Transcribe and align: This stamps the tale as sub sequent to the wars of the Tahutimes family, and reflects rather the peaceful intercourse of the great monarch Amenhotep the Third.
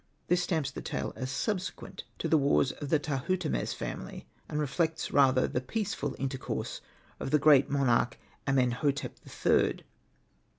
This 0.29 0.41
stamps 0.41 0.71
the 0.71 0.81
tale 0.81 1.13
as 1.15 1.29
sub 1.29 1.61
sequent 1.61 2.05
to 2.17 2.27
the 2.27 2.39
wars 2.39 2.71
of 2.71 2.89
the 2.89 2.97
Tahutimes 2.99 3.75
family, 3.75 4.25
and 4.49 4.59
reflects 4.59 5.11
rather 5.11 5.47
the 5.47 5.61
peaceful 5.61 6.15
intercourse 6.17 6.81
of 7.19 7.29
the 7.29 7.37
great 7.37 7.69
monarch 7.69 8.17
Amenhotep 8.47 9.19
the 9.19 9.29
Third. 9.29 9.83